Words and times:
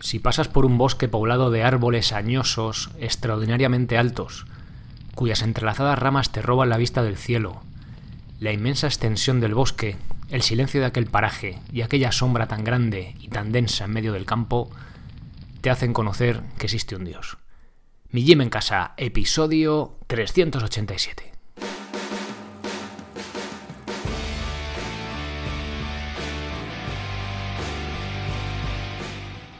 Si 0.00 0.18
pasas 0.18 0.48
por 0.48 0.64
un 0.64 0.78
bosque 0.78 1.08
poblado 1.08 1.50
de 1.50 1.64
árboles 1.64 2.12
añosos, 2.12 2.90
extraordinariamente 3.00 3.98
altos, 3.98 4.46
cuyas 5.14 5.42
entrelazadas 5.42 5.98
ramas 5.98 6.30
te 6.30 6.42
roban 6.42 6.68
la 6.68 6.76
vista 6.76 7.02
del 7.02 7.16
cielo, 7.16 7.62
la 8.38 8.52
inmensa 8.52 8.86
extensión 8.86 9.40
del 9.40 9.54
bosque, 9.54 9.96
el 10.30 10.42
silencio 10.42 10.80
de 10.80 10.86
aquel 10.86 11.06
paraje 11.06 11.58
y 11.72 11.82
aquella 11.82 12.12
sombra 12.12 12.46
tan 12.46 12.62
grande 12.62 13.16
y 13.20 13.28
tan 13.28 13.50
densa 13.50 13.86
en 13.86 13.92
medio 13.92 14.12
del 14.12 14.26
campo, 14.26 14.70
te 15.60 15.70
hacen 15.70 15.92
conocer 15.92 16.42
que 16.58 16.66
existe 16.66 16.94
un 16.94 17.04
Dios. 17.04 17.38
Mi 18.10 18.22
Jim 18.22 18.40
en 18.40 18.50
casa, 18.50 18.94
episodio 18.96 19.98
387. 20.06 21.27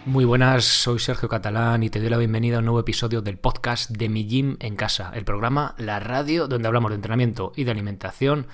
Muy 0.09 0.25
buenas, 0.25 0.65
soy 0.65 1.01
Sergio 1.01 1.29
Catalán 1.29 1.83
y 1.83 1.91
te 1.91 2.01
doy 2.01 2.09
la 2.09 2.17
bienvenida 2.17 2.57
a 2.57 2.59
un 2.61 2.65
nuevo 2.65 2.81
episodio 2.81 3.21
del 3.21 3.37
podcast 3.37 3.91
de 3.91 4.09
Mi 4.09 4.27
Gym 4.27 4.57
en 4.59 4.75
Casa, 4.75 5.13
el 5.15 5.27
programa, 5.27 5.75
la 5.77 6.01
radio, 6.01 6.49
donde 6.49 6.67
hablamos 6.67 6.93
de 6.93 6.95
entrenamiento 6.95 7.53
y 7.57 7.65
de 7.65 7.73
alimentación 7.73 8.47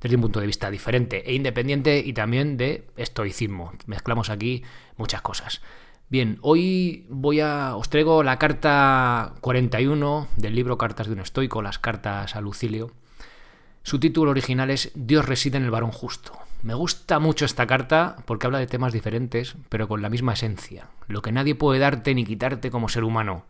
desde 0.00 0.14
un 0.14 0.22
punto 0.22 0.38
de 0.38 0.46
vista 0.46 0.70
diferente 0.70 1.28
e 1.28 1.34
independiente 1.34 1.98
y 1.98 2.12
también 2.12 2.56
de 2.56 2.86
estoicismo. 2.96 3.72
Mezclamos 3.86 4.30
aquí 4.30 4.62
muchas 4.98 5.20
cosas. 5.20 5.62
Bien, 6.08 6.38
hoy 6.42 7.06
voy 7.10 7.40
a 7.40 7.74
os 7.74 7.88
traigo 7.88 8.22
la 8.22 8.38
carta 8.38 9.34
41 9.40 10.28
del 10.36 10.54
libro 10.54 10.78
Cartas 10.78 11.08
de 11.08 11.14
un 11.14 11.20
estoico, 11.20 11.60
las 11.60 11.80
cartas 11.80 12.36
a 12.36 12.40
Lucilio. 12.40 12.92
Su 13.82 13.98
título 13.98 14.30
original 14.30 14.70
es 14.70 14.92
Dios 14.94 15.26
reside 15.26 15.56
en 15.56 15.64
el 15.64 15.72
varón 15.72 15.90
justo. 15.90 16.38
Me 16.62 16.74
gusta 16.74 17.18
mucho 17.18 17.44
esta 17.46 17.66
carta 17.66 18.16
porque 18.26 18.46
habla 18.46 18.58
de 18.58 18.66
temas 18.66 18.92
diferentes, 18.92 19.56
pero 19.68 19.88
con 19.88 20.02
la 20.02 20.10
misma 20.10 20.34
esencia. 20.34 20.88
Lo 21.08 21.22
que 21.22 21.32
nadie 21.32 21.54
puede 21.54 21.80
darte 21.80 22.14
ni 22.14 22.24
quitarte 22.24 22.70
como 22.70 22.88
ser 22.88 23.04
humano. 23.04 23.46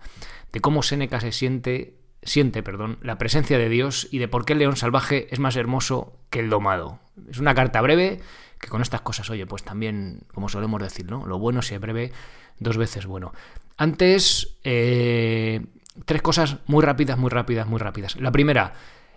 De 0.52 0.60
cómo 0.60 0.82
Séneca 0.82 1.20
se 1.20 1.32
siente, 1.32 1.94
siente, 2.22 2.62
perdón, 2.62 2.98
la 3.02 3.18
presencia 3.18 3.58
de 3.58 3.68
Dios 3.68 4.08
y 4.12 4.18
de 4.18 4.28
por 4.28 4.44
qué 4.44 4.52
el 4.52 4.60
león 4.60 4.76
salvaje 4.76 5.26
es 5.32 5.40
más 5.40 5.56
hermoso 5.56 6.12
que 6.30 6.38
el 6.38 6.50
domado. 6.50 7.00
Es 7.28 7.38
una 7.38 7.54
carta 7.54 7.80
breve 7.80 8.20
que 8.60 8.68
con 8.68 8.82
estas 8.82 9.00
cosas, 9.00 9.28
oye, 9.30 9.46
pues 9.46 9.64
también, 9.64 10.22
como 10.32 10.48
solemos 10.48 10.80
decir, 10.80 11.10
¿no? 11.10 11.26
Lo 11.26 11.38
bueno 11.38 11.62
si 11.62 11.74
es 11.74 11.80
breve, 11.80 12.12
dos 12.58 12.76
veces 12.76 13.06
bueno. 13.06 13.32
Antes, 13.76 14.58
eh, 14.62 15.66
tres 16.04 16.22
cosas 16.22 16.58
muy 16.66 16.84
rápidas, 16.84 17.18
muy 17.18 17.30
rápidas, 17.30 17.66
muy 17.66 17.78
rápidas. 17.78 18.16
La 18.16 18.30
primera, 18.30 18.74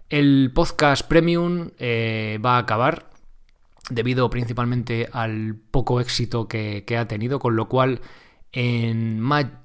el 0.10 0.52
podcast 0.56 1.08
premium 1.08 1.72
eh, 1.78 2.40
va 2.44 2.56
a 2.56 2.60
acabar 2.60 3.13
debido 3.90 4.30
principalmente 4.30 5.10
al 5.12 5.56
poco 5.72 6.00
éxito 6.00 6.48
que, 6.48 6.86
ha 6.98 7.08
tenido, 7.08 7.40
con 7.40 7.56
lo 7.56 7.68
cual 7.68 8.02
en, 8.52 9.22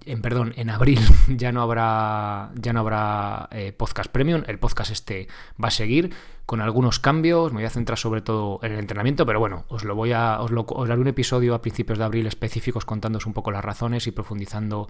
en, 0.06 0.22
perdón, 0.22 0.54
en 0.56 0.70
abril 0.70 0.98
ya 1.28 1.52
no 1.52 1.62
habrá, 1.62 2.50
ya 2.54 2.72
no 2.72 2.80
habrá 2.80 3.48
eh, 3.52 3.72
podcast 3.72 4.10
premium. 4.10 4.42
El 4.46 4.58
podcast 4.58 4.90
este 4.90 5.28
va 5.62 5.68
a 5.68 5.72
seguir 5.72 6.10
con 6.46 6.60
algunos 6.60 6.98
cambios. 6.98 7.52
Me 7.52 7.58
voy 7.58 7.66
a 7.66 7.70
centrar 7.70 7.98
sobre 7.98 8.22
todo 8.22 8.60
en 8.62 8.72
el 8.72 8.78
entrenamiento, 8.78 9.26
pero 9.26 9.38
bueno, 9.38 9.64
os 9.68 9.84
lo 9.84 9.94
voy 9.94 10.12
a, 10.12 10.40
os, 10.40 10.50
lo, 10.50 10.62
os 10.62 10.88
daré 10.88 11.00
un 11.00 11.08
episodio 11.08 11.54
a 11.54 11.62
principios 11.62 11.98
de 11.98 12.04
abril 12.04 12.26
específicos 12.26 12.84
contándoos 12.84 13.26
un 13.26 13.34
poco 13.34 13.50
las 13.50 13.64
razones 13.64 14.06
y 14.06 14.10
profundizando 14.10 14.88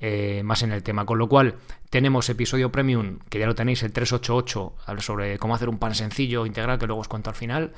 eh, 0.00 0.42
más 0.44 0.62
en 0.62 0.72
el 0.72 0.82
tema. 0.82 1.06
Con 1.06 1.18
lo 1.18 1.28
cual, 1.28 1.56
tenemos 1.90 2.28
episodio 2.28 2.70
premium, 2.70 3.18
que 3.28 3.38
ya 3.38 3.46
lo 3.46 3.54
tenéis, 3.54 3.82
el 3.82 3.92
388, 3.92 4.74
sobre 4.98 5.38
cómo 5.38 5.54
hacer 5.54 5.68
un 5.68 5.78
pan 5.78 5.94
sencillo, 5.94 6.46
integral, 6.46 6.78
que 6.78 6.86
luego 6.86 7.00
os 7.00 7.08
cuento 7.08 7.30
al 7.30 7.36
final. 7.36 7.72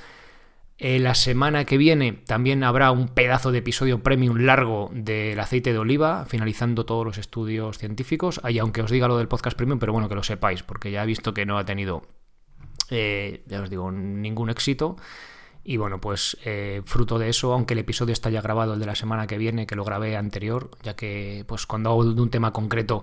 Eh, 0.78 0.98
la 0.98 1.14
semana 1.14 1.64
que 1.64 1.78
viene 1.78 2.12
también 2.12 2.62
habrá 2.62 2.90
un 2.90 3.08
pedazo 3.08 3.50
de 3.50 3.58
episodio 3.58 4.02
premium 4.02 4.36
largo 4.40 4.90
del 4.92 5.40
aceite 5.40 5.72
de 5.72 5.78
oliva, 5.78 6.26
finalizando 6.26 6.84
todos 6.84 7.04
los 7.04 7.16
estudios 7.16 7.78
científicos. 7.78 8.40
Ahí, 8.42 8.58
aunque 8.58 8.82
os 8.82 8.90
diga 8.90 9.08
lo 9.08 9.16
del 9.16 9.28
podcast 9.28 9.56
premium, 9.56 9.78
pero 9.78 9.94
bueno, 9.94 10.08
que 10.10 10.14
lo 10.14 10.22
sepáis, 10.22 10.62
porque 10.62 10.90
ya 10.90 11.02
he 11.02 11.06
visto 11.06 11.32
que 11.32 11.46
no 11.46 11.56
ha 11.56 11.64
tenido, 11.64 12.02
eh, 12.90 13.42
ya 13.46 13.62
os 13.62 13.70
digo, 13.70 13.90
ningún 13.90 14.50
éxito. 14.50 14.96
Y 15.64 15.78
bueno, 15.78 15.98
pues 15.98 16.36
eh, 16.44 16.82
fruto 16.84 17.18
de 17.18 17.30
eso, 17.30 17.54
aunque 17.54 17.72
el 17.72 17.80
episodio 17.80 18.12
está 18.12 18.28
ya 18.28 18.42
grabado, 18.42 18.74
el 18.74 18.80
de 18.80 18.86
la 18.86 18.94
semana 18.94 19.26
que 19.26 19.38
viene, 19.38 19.66
que 19.66 19.76
lo 19.76 19.84
grabé 19.84 20.16
anterior, 20.16 20.70
ya 20.82 20.94
que 20.94 21.44
pues 21.48 21.66
cuando 21.66 21.90
hago 21.90 22.04
de 22.04 22.20
un 22.20 22.30
tema 22.30 22.52
concreto 22.52 23.02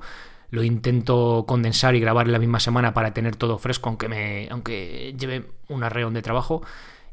lo 0.49 0.63
intento 0.63 1.45
condensar 1.47 1.95
y 1.95 1.99
grabar 1.99 2.27
en 2.27 2.31
la 2.31 2.39
misma 2.39 2.59
semana 2.59 2.93
para 2.93 3.13
tener 3.13 3.35
todo 3.35 3.57
fresco, 3.57 3.89
aunque 3.89 4.07
me, 4.07 4.47
aunque 4.51 5.15
lleve 5.17 5.49
un 5.67 5.83
arreón 5.83 6.13
de 6.13 6.21
trabajo 6.21 6.61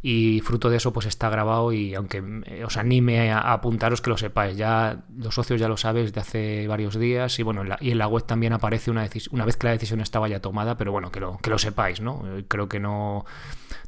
y 0.02 0.40
fruto 0.40 0.70
de 0.70 0.78
eso 0.78 0.92
pues 0.92 1.06
está 1.06 1.28
grabado 1.28 1.72
y 1.72 1.94
aunque 1.94 2.22
eh, 2.46 2.64
os 2.64 2.76
anime 2.78 3.30
a, 3.32 3.52
apuntaros 3.52 4.00
que 4.00 4.10
lo 4.10 4.16
sepáis, 4.16 4.56
ya 4.56 5.02
los 5.14 5.34
socios 5.34 5.60
ya 5.60 5.68
lo 5.68 5.76
sabéis 5.76 6.12
de 6.12 6.20
hace 6.20 6.66
varios 6.68 6.98
días 6.98 7.38
y 7.38 7.42
bueno, 7.42 7.62
en 7.62 7.68
la, 7.68 7.78
y 7.80 7.90
en 7.90 7.98
la 7.98 8.08
web 8.08 8.24
también 8.24 8.54
aparece 8.54 8.90
una, 8.90 9.08
una 9.30 9.44
vez 9.44 9.56
que 9.56 9.66
la 9.66 9.72
decisión 9.72 10.00
estaba 10.00 10.28
ya 10.28 10.40
tomada, 10.40 10.76
pero 10.78 10.90
bueno, 10.92 11.12
que 11.12 11.20
lo, 11.20 11.38
que 11.38 11.50
lo 11.50 11.58
sepáis, 11.58 12.00
¿no? 12.00 12.22
Eh, 12.26 12.44
creo 12.48 12.68
que 12.68 12.80
no, 12.80 13.26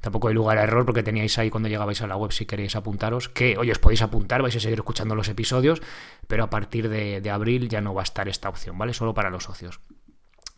tampoco 0.03 0.29
hay 0.29 0.35
lugar 0.35 0.59
a 0.59 0.65
error 0.65 0.85
porque 0.85 1.03
teníais 1.03 1.39
ahí 1.39 1.49
cuando 1.49 1.71
llegabais 1.71 2.03
a 2.03 2.07
la 2.07 2.17
web 2.17 2.33
si 2.33 2.45
queréis 2.45 2.77
apuntaros, 2.77 3.31
que 3.31 3.57
oye, 3.57 3.73
os 3.73 3.79
podéis 3.79 4.03
apuntar, 4.03 4.43
vais 4.43 4.55
a 4.57 4.61
seguir 4.61 4.79
escuchando 4.79 5.15
los 5.15 5.29
episodios, 5.29 5.81
pero 6.27 6.45
a 6.45 6.51
partir 6.51 6.91
de, 6.91 7.23
de 7.23 7.31
abril 7.31 7.71
ya 7.71 7.81
no 7.81 7.95
va 7.95 8.03
a 8.03 8.05
estar 8.05 8.29
esta 8.29 8.51
opción, 8.51 8.77
¿vale? 8.77 8.93
Solo 8.93 9.15
para 9.15 9.31
los 9.31 9.45
socios. 9.45 9.81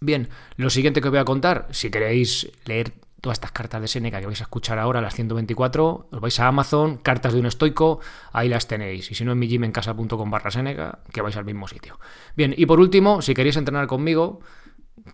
Bien, 0.01 0.29
lo 0.57 0.69
siguiente 0.69 1.01
que 1.01 1.09
os 1.09 1.13
voy 1.13 1.21
a 1.21 1.25
contar, 1.25 1.69
si 1.71 1.91
queréis 1.91 2.51
leer 2.67 2.93
todas 3.25 3.37
estas 3.37 3.53
cartas 3.53 3.81
de 3.81 3.89
Seneca 3.89 4.21
que 4.21 4.27
vais 4.27 4.41
a 4.43 4.45
escuchar 4.45 4.79
ahora, 4.79 5.01
las 5.01 5.15
124, 5.15 6.09
os 6.13 6.21
vais 6.21 6.41
a 6.41 6.47
Amazon, 6.47 6.99
cartas 6.99 7.33
de 7.33 7.41
un 7.41 7.47
estoico, 7.47 8.01
ahí 8.35 8.51
las 8.51 8.69
tenéis. 8.69 9.11
Y 9.11 9.15
si 9.15 9.25
no, 9.25 9.33
en 9.33 9.39
mi 9.39 9.49
casa.com 9.73 10.31
barra 10.31 10.51
Seneca, 10.51 10.99
que 11.11 11.23
vais 11.23 11.35
al 11.39 11.47
mismo 11.47 11.67
sitio. 11.67 11.99
Bien, 12.37 12.55
y 12.55 12.67
por 12.67 12.81
último, 12.81 13.23
si 13.23 13.33
queréis 13.33 13.57
entrenar 13.57 13.87
conmigo, 13.87 14.41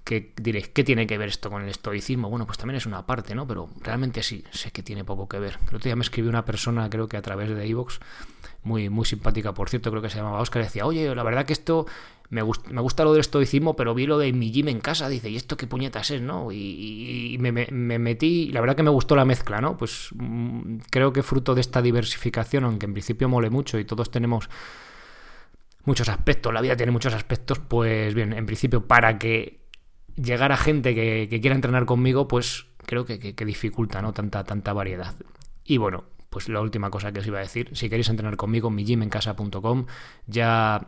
que 0.05 0.35
diréis, 0.37 0.69
¿qué 0.69 0.85
tiene 0.85 1.07
que 1.07 1.19
ver 1.19 1.29
esto 1.29 1.51
con 1.51 1.63
el 1.63 1.69
estoicismo? 1.69 2.29
Bueno, 2.29 2.47
pues 2.47 2.59
también 2.59 2.77
es 2.77 2.87
una 2.87 3.07
parte, 3.07 3.35
¿no? 3.35 3.47
Pero 3.47 3.69
realmente 3.81 4.23
sí, 4.23 4.45
sé 4.51 4.71
que 4.71 4.83
tiene 4.83 5.05
poco 5.05 5.29
que 5.29 5.39
ver. 5.39 5.59
El 5.69 5.77
otro 5.77 5.81
día 5.81 5.97
me 5.97 6.03
escribió 6.03 6.31
una 6.31 6.45
persona, 6.45 6.89
creo 6.91 7.09
que 7.09 7.17
a 7.17 7.23
través 7.23 7.51
de 7.51 7.67
iVoox, 7.67 7.99
muy, 8.63 8.91
muy 8.91 9.07
simpática, 9.07 9.55
por 9.55 9.71
cierto, 9.71 9.91
creo 9.91 10.03
que 10.03 10.11
se 10.11 10.19
llamaba 10.19 10.41
Oscar, 10.41 10.63
decía, 10.63 10.85
oye, 10.85 11.15
la 11.15 11.23
verdad 11.23 11.47
que 11.47 11.55
esto 11.55 11.87
me, 12.29 12.43
gusta, 12.43 12.71
me 12.71 12.81
gusta 12.81 13.05
lo 13.05 13.13
del 13.13 13.21
estoicismo, 13.21 13.75
pero 13.75 13.95
vi 13.95 14.07
lo 14.07 14.19
de 14.19 14.33
mi 14.33 14.53
gym 14.53 14.69
en 14.69 14.81
casa, 14.81 15.09
dice, 15.09 15.31
¿y 15.31 15.37
esto 15.37 15.57
qué 15.57 15.67
puñetas 15.67 16.11
es, 16.11 16.21
no? 16.21 16.53
Y, 16.53 17.37
me, 17.41 17.53
me, 17.53 17.99
metí, 17.99 18.51
la 18.53 18.61
verdad 18.61 18.77
que 18.77 18.83
me 18.83 18.91
gustó 18.91 19.17
la 19.17 19.25
mezcla, 19.25 19.61
¿no? 19.61 19.79
Pues 19.79 20.11
mm, 20.15 20.79
creo 20.91 21.13
que 21.13 21.23
fruto 21.23 21.55
de 21.55 21.63
esta 21.63 21.81
diversificación, 21.81 22.65
aunque 22.65 22.87
en 22.87 22.93
principio 22.93 23.29
mole 23.29 23.49
mucho 23.49 23.79
y 23.79 23.85
todos 23.85 24.11
tenemos 24.11 24.51
muchos 25.85 26.09
aspectos, 26.11 26.53
la 26.53 26.61
vida 26.61 26.77
tiene 26.77 26.93
muchos 26.93 27.15
aspectos, 27.15 27.59
pues 27.59 28.15
bien, 28.15 28.35
en 28.35 28.45
principio 28.45 28.87
para 28.87 29.19
que 29.19 29.60
llegar 30.23 30.53
a 30.53 30.57
gente 30.57 30.95
que, 30.95 31.41
quiera 31.41 31.55
entrenar 31.55 31.87
conmigo, 31.87 32.29
pues 32.29 32.67
creo 32.87 33.05
que, 33.05 33.35
dificulta, 33.45 34.03
¿no? 34.03 34.13
Tanta, 34.13 34.45
tanta 34.45 34.73
variedad. 34.73 35.15
Y 35.65 35.79
bueno, 35.79 36.05
pues 36.29 36.49
la 36.49 36.61
última 36.61 36.91
cosa 36.91 37.13
que 37.13 37.21
os 37.21 37.27
iba 37.27 37.39
a 37.39 37.43
decir, 37.43 37.71
si 37.73 37.89
queréis 37.89 38.09
entrenar 38.09 38.37
conmigo, 38.37 38.71
mi 38.71 38.85
ya 40.27 40.81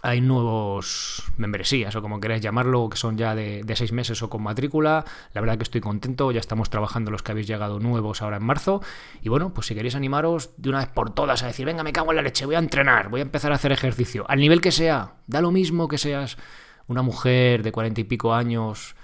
hay 0.00 0.20
nuevos 0.20 1.22
membresías 1.36 1.94
o 1.94 2.00
como 2.00 2.18
queráis 2.18 2.40
llamarlo, 2.40 2.88
que 2.88 2.96
son 2.96 3.18
ya 3.18 3.34
de, 3.34 3.62
seis 3.76 3.92
meses 3.92 4.22
o 4.22 4.30
con 4.30 4.42
matrícula. 4.42 5.04
La 5.34 5.40
verdad 5.40 5.58
que 5.58 5.64
estoy 5.64 5.80
contento, 5.80 6.32
ya 6.32 6.40
estamos 6.40 6.70
trabajando 6.70 7.10
los 7.10 7.22
que 7.22 7.32
habéis 7.32 7.46
llegado 7.46 7.78
nuevos 7.78 8.22
ahora 8.22 8.38
en 8.38 8.44
marzo. 8.44 8.80
Y 9.20 9.28
bueno, 9.28 9.52
pues 9.52 9.66
si 9.66 9.74
queréis 9.74 9.94
animaros 9.94 10.50
de 10.56 10.70
una 10.70 10.78
vez 10.78 10.88
por 10.88 11.10
todas 11.14 11.42
a 11.42 11.46
decir, 11.46 11.66
venga, 11.66 11.82
me 11.82 11.92
cago 11.92 12.10
en 12.12 12.16
la 12.16 12.22
leche, 12.22 12.46
voy 12.46 12.54
a 12.54 12.58
entrenar, 12.58 13.10
voy 13.10 13.20
a 13.20 13.24
empezar 13.24 13.52
a 13.52 13.56
hacer 13.56 13.72
ejercicio, 13.72 14.24
al 14.28 14.40
nivel 14.40 14.60
que 14.60 14.72
sea, 14.72 15.14
da 15.26 15.40
lo 15.40 15.50
mismo 15.50 15.88
que 15.88 15.98
seas 15.98 16.38
una 16.86 17.02
mujer 17.02 17.62
de 17.62 17.72
cuarenta 17.72 18.00
y 18.00 18.04
pico 18.04 18.34
años. 18.34 18.94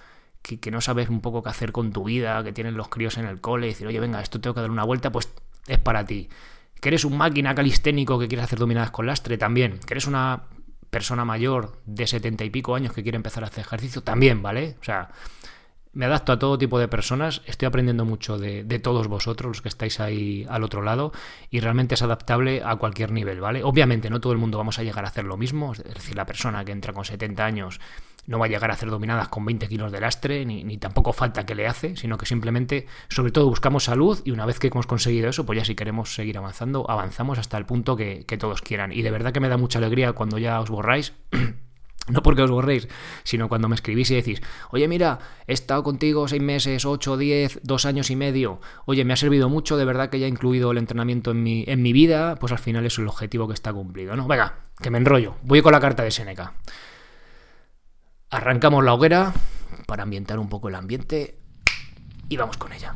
Que, 0.42 0.70
no 0.70 0.80
sabes 0.80 1.10
un 1.10 1.20
poco 1.20 1.42
qué 1.42 1.50
hacer 1.50 1.72
con 1.72 1.92
tu 1.92 2.04
vida, 2.04 2.42
que 2.42 2.52
tienes 2.52 2.72
los 2.72 2.88
críos 2.88 3.18
en 3.18 3.26
el 3.26 3.40
cole, 3.40 3.66
y 3.66 3.70
decir, 3.70 3.86
oye, 3.86 4.00
venga, 4.00 4.22
esto 4.22 4.40
tengo 4.40 4.54
que 4.54 4.62
dar 4.62 4.70
una 4.70 4.84
vuelta, 4.84 5.12
pues 5.12 5.28
es 5.66 5.78
para 5.78 6.06
ti. 6.06 6.28
Que 6.80 6.88
eres 6.88 7.04
un 7.04 7.18
máquina 7.18 7.54
calisténico 7.54 8.18
que 8.18 8.28
quieres 8.28 8.44
hacer 8.44 8.58
dominadas 8.58 8.90
con 8.90 9.06
lastre, 9.06 9.36
también. 9.36 9.78
Que 9.80 9.94
eres 9.94 10.06
una 10.06 10.44
persona 10.90 11.24
mayor 11.24 11.82
de 11.84 12.06
setenta 12.06 12.44
y 12.44 12.50
pico 12.50 12.74
años 12.74 12.94
que 12.94 13.02
quiere 13.02 13.16
empezar 13.16 13.44
a 13.44 13.48
hacer 13.48 13.60
ejercicio, 13.60 14.02
también, 14.02 14.42
¿vale? 14.42 14.76
O 14.80 14.84
sea, 14.84 15.10
me 15.98 16.06
adapto 16.06 16.30
a 16.30 16.38
todo 16.38 16.56
tipo 16.58 16.78
de 16.78 16.86
personas, 16.86 17.42
estoy 17.46 17.66
aprendiendo 17.66 18.04
mucho 18.04 18.38
de, 18.38 18.62
todos 18.78 19.08
vosotros, 19.08 19.48
los 19.48 19.62
que 19.62 19.68
estáis 19.68 19.98
ahí 19.98 20.46
al 20.48 20.62
otro 20.62 20.80
lado, 20.80 21.10
y 21.50 21.58
realmente 21.58 21.96
es 21.96 22.02
adaptable 22.02 22.62
a 22.64 22.76
cualquier 22.76 23.10
nivel, 23.10 23.40
¿vale? 23.40 23.64
Obviamente 23.64 24.08
no 24.08 24.20
todo 24.20 24.32
el 24.32 24.38
mundo 24.38 24.58
vamos 24.58 24.78
a 24.78 24.84
llegar 24.84 25.04
a 25.04 25.08
hacer 25.08 25.24
lo 25.24 25.36
mismo, 25.36 25.72
es 25.72 25.82
decir, 25.82 26.14
la 26.14 26.24
persona 26.24 26.64
que 26.64 26.70
entra 26.70 26.92
con 26.92 27.04
70 27.04 27.44
años 27.44 27.80
no 28.28 28.38
va 28.38 28.46
a 28.46 28.48
llegar 28.48 28.70
a 28.70 28.74
hacer 28.74 28.90
dominadas 28.90 29.26
con 29.26 29.44
20 29.44 29.66
kilos 29.66 29.90
de 29.90 30.00
lastre, 30.00 30.46
ni, 30.46 30.78
tampoco 30.78 31.12
falta 31.12 31.44
que 31.44 31.56
le 31.56 31.66
hace, 31.66 31.96
sino 31.96 32.16
que 32.16 32.26
simplemente, 32.26 32.86
sobre 33.08 33.32
todo, 33.32 33.48
buscamos 33.48 33.82
salud 33.82 34.20
y 34.24 34.30
una 34.30 34.46
vez 34.46 34.60
que 34.60 34.68
hemos 34.68 34.86
conseguido 34.86 35.28
eso, 35.28 35.44
pues 35.46 35.58
ya 35.58 35.64
si 35.64 35.74
queremos 35.74 36.14
seguir 36.14 36.38
avanzando, 36.38 36.88
avanzamos 36.88 37.40
hasta 37.40 37.58
el 37.58 37.66
punto 37.66 37.96
que, 37.96 38.24
que 38.24 38.38
todos 38.38 38.62
quieran. 38.62 38.92
Y 38.92 39.02
de 39.02 39.10
verdad 39.10 39.32
que 39.32 39.40
me 39.40 39.48
da 39.48 39.56
mucha 39.56 39.80
alegría 39.80 40.12
cuando 40.12 40.38
ya 40.38 40.60
os 40.60 40.70
borráis. 40.70 41.12
No 42.18 42.22
porque 42.22 42.42
os 42.42 42.50
borréis, 42.50 42.88
sino 43.22 43.48
cuando 43.48 43.68
me 43.68 43.74
escribís 43.74 44.10
y 44.10 44.14
decís, 44.14 44.40
oye, 44.70 44.88
mira, 44.88 45.18
he 45.46 45.52
estado 45.52 45.82
contigo 45.82 46.26
seis 46.26 46.42
meses, 46.42 46.84
ocho, 46.84 47.16
diez, 47.16 47.60
dos 47.62 47.84
años 47.84 48.10
y 48.10 48.16
medio, 48.16 48.60
oye, 48.86 49.04
me 49.04 49.12
ha 49.12 49.16
servido 49.16 49.48
mucho, 49.48 49.76
de 49.76 49.84
verdad 49.84 50.10
que 50.10 50.18
ya 50.18 50.26
he 50.26 50.28
incluido 50.28 50.70
el 50.70 50.78
entrenamiento 50.78 51.30
en 51.32 51.42
mi, 51.42 51.64
en 51.66 51.82
mi 51.82 51.92
vida, 51.92 52.36
pues 52.36 52.52
al 52.52 52.58
final 52.58 52.86
es 52.86 52.98
el 52.98 53.08
objetivo 53.08 53.46
que 53.46 53.54
está 53.54 53.72
cumplido, 53.72 54.16
¿no? 54.16 54.26
Venga, 54.26 54.56
que 54.80 54.90
me 54.90 54.98
enrollo. 54.98 55.36
Voy 55.42 55.62
con 55.62 55.72
la 55.72 55.80
carta 55.80 56.02
de 56.02 56.10
Seneca. 56.10 56.54
Arrancamos 58.30 58.84
la 58.84 58.94
hoguera 58.94 59.32
para 59.86 60.02
ambientar 60.02 60.38
un 60.38 60.48
poco 60.48 60.68
el 60.68 60.74
ambiente 60.74 61.38
y 62.28 62.36
vamos 62.36 62.56
con 62.56 62.72
ella. 62.72 62.94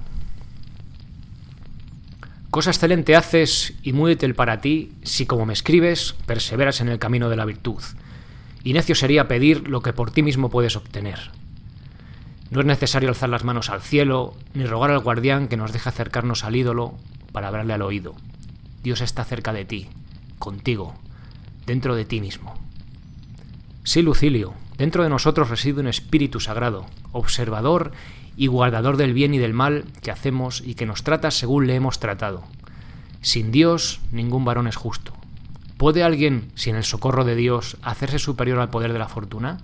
Cosa 2.50 2.70
excelente 2.70 3.16
haces 3.16 3.72
y 3.82 3.94
muy 3.94 4.12
útil 4.12 4.34
para 4.34 4.60
ti 4.60 4.92
si, 5.02 5.24
como 5.24 5.46
me 5.46 5.54
escribes, 5.54 6.14
perseveras 6.26 6.82
en 6.82 6.88
el 6.88 6.98
camino 6.98 7.30
de 7.30 7.36
la 7.36 7.46
virtud. 7.46 7.82
Y 8.64 8.72
necio 8.72 8.94
sería 8.94 9.28
pedir 9.28 9.68
lo 9.68 9.82
que 9.82 9.92
por 9.92 10.10
ti 10.10 10.22
mismo 10.22 10.50
puedes 10.50 10.76
obtener. 10.76 11.30
No 12.50 12.60
es 12.60 12.66
necesario 12.66 13.08
alzar 13.08 13.30
las 13.30 13.44
manos 13.44 13.70
al 13.70 13.80
cielo, 13.80 14.34
ni 14.54 14.64
rogar 14.64 14.90
al 14.90 15.00
guardián 15.00 15.48
que 15.48 15.56
nos 15.56 15.72
deje 15.72 15.88
acercarnos 15.88 16.44
al 16.44 16.54
ídolo 16.54 16.94
para 17.32 17.48
hablarle 17.48 17.72
al 17.72 17.82
oído. 17.82 18.14
Dios 18.82 19.00
está 19.00 19.24
cerca 19.24 19.52
de 19.52 19.64
ti, 19.64 19.88
contigo, 20.38 20.94
dentro 21.66 21.94
de 21.94 22.04
ti 22.04 22.20
mismo. 22.20 22.54
Sí, 23.84 24.02
Lucilio, 24.02 24.54
dentro 24.76 25.02
de 25.02 25.08
nosotros 25.08 25.48
reside 25.48 25.80
un 25.80 25.88
espíritu 25.88 26.40
sagrado, 26.40 26.86
observador 27.12 27.92
y 28.36 28.48
guardador 28.48 28.96
del 28.96 29.14
bien 29.14 29.34
y 29.34 29.38
del 29.38 29.54
mal 29.54 29.84
que 30.02 30.10
hacemos 30.10 30.62
y 30.64 30.74
que 30.74 30.86
nos 30.86 31.02
trata 31.02 31.30
según 31.30 31.66
le 31.66 31.74
hemos 31.74 32.00
tratado. 32.00 32.44
Sin 33.22 33.50
Dios, 33.50 34.00
ningún 34.10 34.44
varón 34.44 34.66
es 34.66 34.76
justo. 34.76 35.14
¿Puede 35.82 36.04
alguien, 36.04 36.52
sin 36.54 36.76
el 36.76 36.84
socorro 36.84 37.24
de 37.24 37.34
Dios, 37.34 37.76
hacerse 37.82 38.20
superior 38.20 38.60
al 38.60 38.70
poder 38.70 38.92
de 38.92 39.00
la 39.00 39.08
fortuna? 39.08 39.58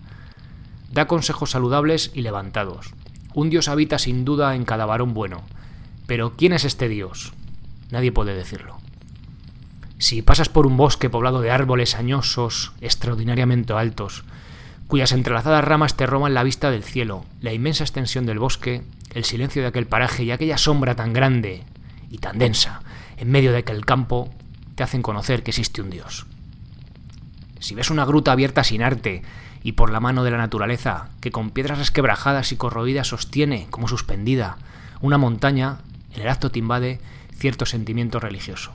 Da 0.90 1.06
consejos 1.06 1.52
saludables 1.52 2.10
y 2.12 2.22
levantados. 2.22 2.92
Un 3.34 3.50
Dios 3.50 3.68
habita 3.68 4.00
sin 4.00 4.24
duda 4.24 4.56
en 4.56 4.64
cada 4.64 4.84
varón 4.84 5.14
bueno. 5.14 5.44
Pero 6.08 6.34
¿quién 6.36 6.52
es 6.52 6.64
este 6.64 6.88
Dios? 6.88 7.34
Nadie 7.92 8.10
puede 8.10 8.34
decirlo. 8.34 8.78
Si 9.98 10.20
pasas 10.20 10.48
por 10.48 10.66
un 10.66 10.76
bosque 10.76 11.08
poblado 11.08 11.40
de 11.40 11.52
árboles 11.52 11.94
añosos, 11.94 12.72
extraordinariamente 12.80 13.72
altos, 13.74 14.24
cuyas 14.88 15.12
entrelazadas 15.12 15.64
ramas 15.64 15.96
te 15.96 16.06
roban 16.06 16.34
la 16.34 16.42
vista 16.42 16.72
del 16.72 16.82
cielo, 16.82 17.26
la 17.40 17.52
inmensa 17.52 17.84
extensión 17.84 18.26
del 18.26 18.40
bosque, 18.40 18.82
el 19.14 19.22
silencio 19.22 19.62
de 19.62 19.68
aquel 19.68 19.86
paraje 19.86 20.24
y 20.24 20.32
aquella 20.32 20.58
sombra 20.58 20.96
tan 20.96 21.12
grande 21.12 21.62
y 22.10 22.18
tan 22.18 22.40
densa 22.40 22.82
en 23.18 23.30
medio 23.30 23.52
de 23.52 23.58
aquel 23.58 23.84
campo, 23.84 24.34
te 24.78 24.84
hacen 24.84 25.02
conocer 25.02 25.42
que 25.42 25.50
existe 25.50 25.82
un 25.82 25.90
Dios. 25.90 26.24
Si 27.58 27.74
ves 27.74 27.90
una 27.90 28.04
gruta 28.04 28.30
abierta 28.30 28.62
sin 28.62 28.80
arte 28.80 29.22
y 29.64 29.72
por 29.72 29.90
la 29.90 29.98
mano 29.98 30.22
de 30.22 30.30
la 30.30 30.38
naturaleza, 30.38 31.08
que 31.20 31.32
con 31.32 31.50
piedras 31.50 31.78
resquebrajadas 31.78 32.52
y 32.52 32.56
corroídas 32.56 33.08
sostiene, 33.08 33.66
como 33.70 33.88
suspendida, 33.88 34.56
una 35.00 35.18
montaña, 35.18 35.78
en 36.14 36.22
el 36.22 36.28
acto 36.28 36.52
te 36.52 36.60
invade 36.60 37.00
cierto 37.36 37.66
sentimiento 37.66 38.20
religioso. 38.20 38.70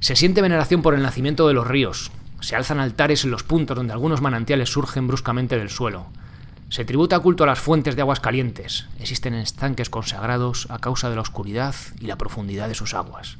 Se 0.00 0.16
siente 0.16 0.42
veneración 0.42 0.82
por 0.82 0.92
el 0.92 1.00
nacimiento 1.00 1.48
de 1.48 1.54
los 1.54 1.66
ríos, 1.66 2.12
se 2.40 2.54
alzan 2.54 2.78
altares 2.78 3.24
en 3.24 3.30
los 3.30 3.44
puntos 3.44 3.74
donde 3.74 3.94
algunos 3.94 4.20
manantiales 4.20 4.68
surgen 4.68 5.06
bruscamente 5.08 5.56
del 5.56 5.70
suelo. 5.70 6.08
Se 6.68 6.84
tributa 6.84 7.18
culto 7.20 7.44
a 7.44 7.46
las 7.46 7.58
fuentes 7.58 7.96
de 7.96 8.02
aguas 8.02 8.20
calientes. 8.20 8.86
Existen 9.00 9.32
estanques 9.32 9.88
consagrados 9.88 10.66
a 10.68 10.78
causa 10.78 11.08
de 11.08 11.16
la 11.16 11.22
oscuridad 11.22 11.74
y 12.00 12.06
la 12.06 12.18
profundidad 12.18 12.68
de 12.68 12.74
sus 12.74 12.92
aguas. 12.92 13.38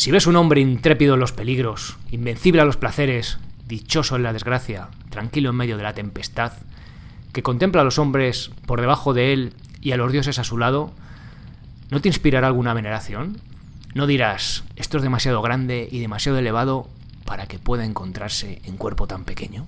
Si 0.00 0.10
ves 0.10 0.26
un 0.26 0.36
hombre 0.36 0.62
intrépido 0.62 1.12
en 1.12 1.20
los 1.20 1.32
peligros, 1.32 1.98
invencible 2.10 2.62
a 2.62 2.64
los 2.64 2.78
placeres, 2.78 3.36
dichoso 3.66 4.16
en 4.16 4.22
la 4.22 4.32
desgracia, 4.32 4.88
tranquilo 5.10 5.50
en 5.50 5.56
medio 5.56 5.76
de 5.76 5.82
la 5.82 5.92
tempestad, 5.92 6.52
que 7.34 7.42
contempla 7.42 7.82
a 7.82 7.84
los 7.84 7.98
hombres 7.98 8.50
por 8.64 8.80
debajo 8.80 9.12
de 9.12 9.34
él 9.34 9.52
y 9.82 9.92
a 9.92 9.98
los 9.98 10.10
dioses 10.10 10.38
a 10.38 10.44
su 10.44 10.56
lado, 10.56 10.94
¿no 11.90 12.00
te 12.00 12.08
inspirará 12.08 12.46
alguna 12.46 12.72
veneración? 12.72 13.42
¿No 13.92 14.06
dirás, 14.06 14.64
esto 14.76 14.96
es 14.96 15.02
demasiado 15.02 15.42
grande 15.42 15.86
y 15.92 15.98
demasiado 15.98 16.38
elevado 16.38 16.88
para 17.26 17.44
que 17.44 17.58
pueda 17.58 17.84
encontrarse 17.84 18.62
en 18.64 18.78
cuerpo 18.78 19.06
tan 19.06 19.24
pequeño? 19.24 19.66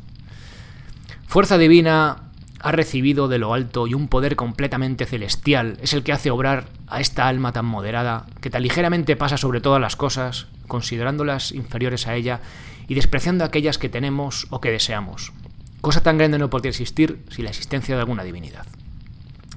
Fuerza 1.27 1.59
divina 1.59 2.32
ha 2.63 2.71
recibido 2.71 3.27
de 3.27 3.39
lo 3.39 3.55
alto 3.55 3.89
y 3.89 3.95
un 3.95 4.07
poder 4.07 4.37
completamente 4.37 5.05
celestial 5.05 5.79
es 5.83 5.93
el 5.93 6.05
que 6.05 6.13
hace 6.13 6.31
obrar 6.31 6.67
a 6.87 7.01
esta 7.01 7.27
alma 7.27 7.53
tan 7.53 7.67
moderada 7.67 8.27
que 8.41 8.51
tan 8.51 8.63
ligeramente 8.63 9.17
pasa 9.17 9.37
sobre 9.37 9.61
todas 9.61 9.81
las 9.81 9.97
cosas, 9.97 10.47
considerándolas 10.69 11.51
inferiores 11.51 12.07
a 12.07 12.15
ella 12.15 12.41
y 12.87 12.95
despreciando 12.95 13.45
aquellas 13.45 13.79
que 13.79 13.89
tenemos 13.89 14.47
o 14.51 14.61
que 14.61 14.71
deseamos. 14.71 15.33
Cosa 15.81 16.03
tan 16.03 16.19
grande 16.19 16.39
no 16.39 16.51
podría 16.51 16.71
existir 16.71 17.25
sin 17.31 17.45
la 17.45 17.51
existencia 17.51 17.97
de 17.97 18.01
alguna 18.01 18.23
divinidad. 18.23 18.67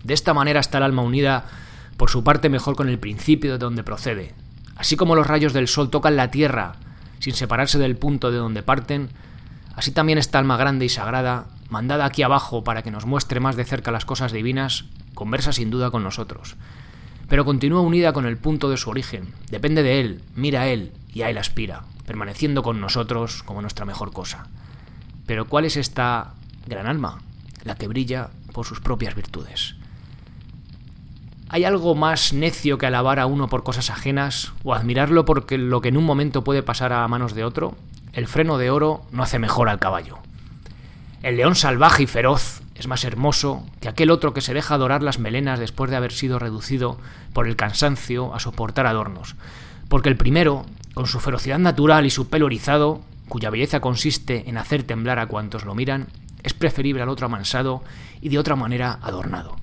De 0.03 0.15
esta 0.15 0.33
manera 0.33 0.59
está 0.59 0.79
el 0.79 0.85
alma 0.85 1.03
unida 1.03 1.45
por 1.97 2.09
su 2.09 2.23
parte 2.23 2.49
mejor 2.49 2.75
con 2.75 2.89
el 2.89 2.97
principio 2.97 3.51
de 3.51 3.57
donde 3.59 3.83
procede. 3.83 4.33
Así 4.75 4.95
como 4.95 5.15
los 5.15 5.27
rayos 5.27 5.53
del 5.53 5.67
sol 5.67 5.91
tocan 5.91 6.15
la 6.15 6.31
tierra 6.31 6.77
sin 7.19 7.33
separarse 7.33 7.77
del 7.77 7.97
punto 7.97 8.31
de 8.31 8.37
donde 8.37 8.63
parten, 8.63 9.09
así 9.75 9.91
también 9.91 10.17
esta 10.17 10.39
alma 10.39 10.57
grande 10.57 10.85
y 10.85 10.89
sagrada, 10.89 11.45
mandada 11.69 12.05
aquí 12.05 12.23
abajo 12.23 12.63
para 12.63 12.81
que 12.83 12.91
nos 12.91 13.05
muestre 13.05 13.39
más 13.39 13.55
de 13.55 13.65
cerca 13.65 13.91
las 13.91 14.05
cosas 14.05 14.31
divinas, 14.31 14.85
conversa 15.13 15.53
sin 15.53 15.69
duda 15.69 15.91
con 15.91 16.03
nosotros. 16.03 16.55
Pero 17.27 17.45
continúa 17.45 17.81
unida 17.81 18.13
con 18.13 18.25
el 18.25 18.37
punto 18.37 18.69
de 18.69 18.77
su 18.77 18.89
origen, 18.89 19.33
depende 19.49 19.83
de 19.83 19.99
él, 19.99 20.21
mira 20.35 20.61
a 20.61 20.67
él 20.67 20.91
y 21.13 21.23
a 21.23 21.29
él 21.29 21.37
aspira, 21.37 21.83
permaneciendo 22.05 22.61
con 22.61 22.79
nosotros 22.79 23.43
como 23.43 23.61
nuestra 23.61 23.85
mejor 23.85 24.11
cosa. 24.11 24.47
Pero 25.25 25.45
¿cuál 25.45 25.65
es 25.65 25.75
esta 25.75 26.33
gran 26.67 26.85
alma? 26.85 27.19
La 27.63 27.75
que 27.75 27.87
brilla 27.87 28.29
por 28.53 28.65
sus 28.65 28.79
propias 28.79 29.15
virtudes. 29.15 29.75
¿Hay 31.49 31.63
algo 31.63 31.95
más 31.95 32.33
necio 32.33 32.77
que 32.77 32.85
alabar 32.85 33.19
a 33.19 33.27
uno 33.27 33.49
por 33.49 33.63
cosas 33.63 33.89
ajenas 33.89 34.53
o 34.63 34.73
admirarlo 34.73 35.25
porque 35.25 35.57
lo 35.57 35.81
que 35.81 35.89
en 35.89 35.97
un 35.97 36.03
momento 36.03 36.43
puede 36.43 36.63
pasar 36.63 36.91
a 36.91 37.07
manos 37.07 37.33
de 37.33 37.43
otro? 37.43 37.75
El 38.13 38.27
freno 38.27 38.57
de 38.57 38.69
oro 38.69 39.03
no 39.11 39.23
hace 39.23 39.39
mejor 39.39 39.69
al 39.69 39.79
caballo. 39.79 40.19
El 41.25 41.37
león 41.37 41.55
salvaje 41.55 42.03
y 42.03 42.05
feroz 42.05 42.61
es 42.75 42.87
más 42.87 43.03
hermoso 43.03 43.65
que 43.79 43.89
aquel 43.89 44.11
otro 44.11 44.35
que 44.35 44.41
se 44.41 44.53
deja 44.53 44.75
adorar 44.75 45.01
las 45.01 45.17
melenas 45.17 45.59
después 45.59 45.89
de 45.89 45.97
haber 45.97 46.11
sido 46.11 46.37
reducido 46.37 46.99
por 47.33 47.47
el 47.47 47.55
cansancio 47.55 48.35
a 48.35 48.39
soportar 48.39 48.85
adornos. 48.85 49.35
Porque 49.89 50.09
el 50.09 50.17
primero, 50.17 50.67
con 50.93 51.07
su 51.07 51.19
ferocidad 51.19 51.57
natural 51.57 52.05
y 52.05 52.11
su 52.11 52.29
pelo 52.29 52.45
erizado, 52.45 53.01
cuya 53.27 53.49
belleza 53.49 53.79
consiste 53.79 54.47
en 54.47 54.59
hacer 54.59 54.83
temblar 54.83 55.17
a 55.17 55.25
cuantos 55.25 55.65
lo 55.65 55.73
miran, 55.73 56.09
es 56.43 56.53
preferible 56.53 57.01
al 57.01 57.09
otro 57.09 57.25
amansado 57.25 57.83
y 58.21 58.29
de 58.29 58.37
otra 58.37 58.55
manera 58.55 58.99
adornado. 59.01 59.55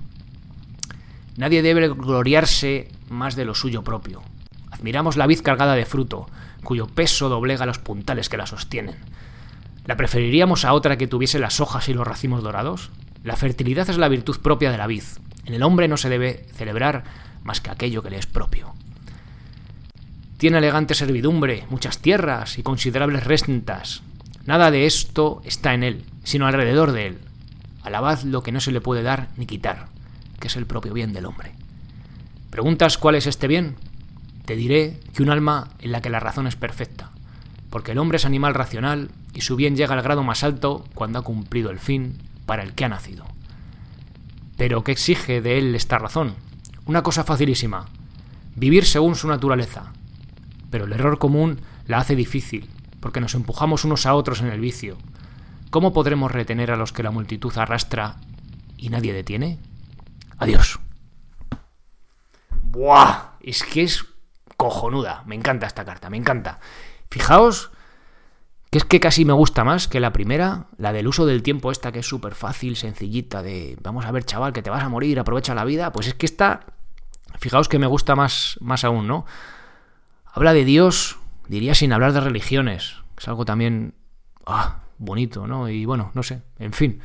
Nadie 1.37 1.61
debe 1.61 1.87
gloriarse 1.87 2.89
más 3.09 3.37
de 3.37 3.45
lo 3.45 3.55
suyo 3.55 3.85
propio. 3.85 4.21
Admiramos 4.69 5.15
la 5.15 5.27
vid 5.27 5.39
cargada 5.39 5.75
de 5.75 5.85
fruto, 5.85 6.27
cuyo 6.61 6.87
peso 6.87 7.29
doblega 7.29 7.65
los 7.65 7.79
puntales 7.79 8.27
que 8.27 8.35
la 8.35 8.47
sostienen. 8.47 8.97
¿La 9.85 9.97
preferiríamos 9.97 10.65
a 10.65 10.73
otra 10.73 10.97
que 10.97 11.07
tuviese 11.07 11.39
las 11.39 11.59
hojas 11.59 11.89
y 11.89 11.93
los 11.93 12.07
racimos 12.07 12.43
dorados? 12.43 12.91
La 13.23 13.35
fertilidad 13.35 13.89
es 13.89 13.97
la 13.97 14.09
virtud 14.09 14.39
propia 14.41 14.71
de 14.71 14.77
la 14.77 14.87
vid. 14.87 15.03
En 15.45 15.53
el 15.53 15.63
hombre 15.63 15.87
no 15.87 15.97
se 15.97 16.09
debe 16.09 16.45
celebrar 16.53 17.03
más 17.43 17.59
que 17.59 17.69
aquello 17.69 18.01
que 18.01 18.09
le 18.09 18.17
es 18.17 18.25
propio. 18.25 18.73
Tiene 20.37 20.57
elegante 20.57 20.93
servidumbre, 20.93 21.65
muchas 21.69 21.99
tierras 21.99 22.57
y 22.57 22.63
considerables 22.63 23.25
rentas. 23.25 24.03
Nada 24.45 24.71
de 24.71 24.85
esto 24.85 25.41
está 25.45 25.73
en 25.73 25.83
él, 25.83 26.05
sino 26.23 26.47
alrededor 26.47 26.91
de 26.91 27.07
él. 27.07 27.19
Alabad 27.83 28.21
lo 28.23 28.43
que 28.43 28.51
no 28.51 28.61
se 28.61 28.71
le 28.71 28.81
puede 28.81 29.03
dar 29.03 29.29
ni 29.37 29.45
quitar 29.45 29.87
que 30.43 30.47
es 30.47 30.57
el 30.57 30.65
propio 30.65 30.93
bien 30.93 31.13
del 31.13 31.25
hombre. 31.25 31.53
¿Preguntas 32.49 32.97
cuál 32.97 33.15
es 33.15 33.27
este 33.27 33.47
bien? 33.47 33.77
Te 34.43 34.57
diré 34.57 34.99
que 35.13 35.23
un 35.23 35.29
alma 35.29 35.69
en 35.79 35.93
la 35.93 36.01
que 36.01 36.09
la 36.09 36.19
razón 36.19 36.47
es 36.47 36.57
perfecta, 36.57 37.11
porque 37.69 37.93
el 37.93 37.97
hombre 37.97 38.17
es 38.17 38.25
animal 38.25 38.53
racional 38.53 39.09
y 39.33 39.41
su 39.41 39.55
bien 39.55 39.75
llega 39.75 39.93
al 39.93 40.01
grado 40.01 40.23
más 40.23 40.43
alto 40.43 40.85
cuando 40.93 41.19
ha 41.19 41.23
cumplido 41.23 41.71
el 41.71 41.79
fin 41.79 42.17
para 42.45 42.63
el 42.63 42.73
que 42.73 42.85
ha 42.85 42.89
nacido. 42.89 43.25
Pero 44.57 44.83
¿qué 44.83 44.91
exige 44.91 45.41
de 45.41 45.57
él 45.57 45.75
esta 45.75 45.97
razón? 45.97 46.35
Una 46.85 47.01
cosa 47.01 47.23
facilísima, 47.23 47.85
vivir 48.55 48.85
según 48.85 49.15
su 49.15 49.27
naturaleza. 49.27 49.93
Pero 50.69 50.85
el 50.85 50.93
error 50.93 51.17
común 51.17 51.61
la 51.85 51.97
hace 51.97 52.15
difícil, 52.15 52.69
porque 52.99 53.19
nos 53.19 53.35
empujamos 53.35 53.83
unos 53.83 54.05
a 54.05 54.15
otros 54.15 54.41
en 54.41 54.47
el 54.47 54.59
vicio. 54.59 54.97
¿Cómo 55.69 55.91
podremos 55.91 56.31
retener 56.31 56.71
a 56.71 56.77
los 56.77 56.93
que 56.93 57.03
la 57.03 57.11
multitud 57.11 57.51
arrastra 57.57 58.17
y 58.77 58.89
nadie 58.89 59.13
detiene? 59.13 59.59
Adiós. 60.37 60.79
¡Buah! 62.61 63.33
Es 63.41 63.63
que 63.63 63.83
es 63.83 64.05
cojonuda. 64.55 65.23
Me 65.25 65.35
encanta 65.35 65.67
esta 65.67 65.83
carta, 65.83 66.09
me 66.09 66.17
encanta. 66.17 66.59
Fijaos 67.09 67.71
que 68.73 68.79
es 68.79 68.85
que 68.85 68.99
casi 68.99 69.23
me 69.23 69.33
gusta 69.33 69.63
más 69.63 69.87
que 69.87 69.99
la 69.99 70.11
primera, 70.11 70.65
la 70.79 70.91
del 70.93 71.07
uso 71.07 71.27
del 71.27 71.43
tiempo 71.43 71.69
esta 71.69 71.91
que 71.91 71.99
es 71.99 72.07
súper 72.07 72.33
fácil, 72.33 72.75
sencillita, 72.75 73.43
de 73.43 73.77
vamos 73.83 74.03
a 74.03 74.11
ver 74.11 74.23
chaval, 74.23 74.51
que 74.51 74.63
te 74.63 74.71
vas 74.71 74.81
a 74.81 74.89
morir, 74.89 75.19
aprovecha 75.19 75.53
la 75.53 75.63
vida. 75.63 75.91
Pues 75.91 76.07
es 76.07 76.15
que 76.15 76.25
esta, 76.25 76.61
fijaos 77.37 77.69
que 77.69 77.77
me 77.77 77.85
gusta 77.85 78.15
más, 78.15 78.57
más 78.61 78.83
aún, 78.83 79.05
¿no? 79.05 79.27
Habla 80.25 80.53
de 80.53 80.65
Dios, 80.65 81.19
diría 81.47 81.75
sin 81.75 81.93
hablar 81.93 82.13
de 82.13 82.21
religiones. 82.21 82.95
Es 83.15 83.27
algo 83.27 83.45
también 83.45 83.93
ah, 84.47 84.79
bonito, 84.97 85.45
¿no? 85.45 85.69
Y 85.69 85.85
bueno, 85.85 86.09
no 86.15 86.23
sé, 86.23 86.41
en 86.57 86.73
fin. 86.73 86.99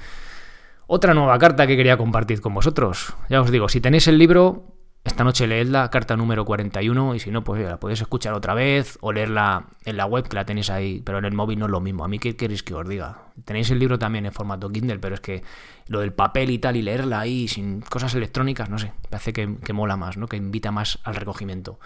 Otra 0.87 1.13
nueva 1.13 1.39
carta 1.39 1.67
que 1.67 1.77
quería 1.77 1.99
compartir 1.99 2.41
con 2.41 2.55
vosotros. 2.55 3.15
Ya 3.29 3.43
os 3.43 3.51
digo, 3.51 3.69
si 3.69 3.83
tenéis 3.83 4.09
el 4.09 4.17
libro, 4.17 4.77
esta 5.05 5.25
noche 5.25 5.47
leedla, 5.47 5.90
carta 5.90 6.17
número 6.17 6.45
41, 6.45 7.14
y 7.14 7.19
si 7.19 7.31
no, 7.31 7.43
pues 7.43 7.62
la 7.62 7.81
podéis 7.81 8.00
escuchar 8.00 8.35
otra 8.35 8.55
vez 8.55 8.99
o 9.00 9.12
leerla 9.12 9.67
en 9.85 9.97
la 9.97 10.07
web 10.07 10.28
que 10.28 10.37
la 10.37 10.45
tenéis 10.45 10.71
ahí, 10.71 11.00
pero 11.05 11.19
en 11.19 11.25
el 11.25 11.33
móvil 11.33 11.59
no 11.59 11.64
es 11.64 11.71
lo 11.71 11.81
mismo. 11.81 12.05
A 12.05 12.09
mí, 12.09 12.19
¿qué 12.19 12.37
queréis 12.37 12.62
que 12.62 12.75
os 12.75 12.87
diga? 12.88 13.23
Tenéis 13.45 13.71
el 13.71 13.78
libro 13.78 13.99
también 13.99 14.26
en 14.26 14.33
formato 14.33 14.69
Kindle, 14.71 14.99
pero 14.99 15.14
es 15.14 15.21
que 15.21 15.43
lo 15.87 16.00
del 16.00 16.12
papel 16.12 16.50
y 16.50 16.59
tal, 16.59 16.76
y 16.76 16.83
leerla 16.83 17.21
ahí 17.21 17.49
sin 17.49 17.81
cosas 17.81 18.14
electrónicas, 18.14 18.69
no 18.69 18.78
sé, 18.78 18.93
parece 19.09 19.33
que, 19.33 19.57
que 19.64 19.73
mola 19.73 19.97
más, 19.97 20.17
¿no? 20.17 20.26
Que 20.26 20.37
invita 20.37 20.71
más 20.71 20.99
al 21.05 21.14
recogimiento. 21.14 21.78